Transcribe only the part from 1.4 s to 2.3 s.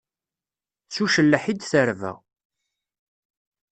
i d-terba.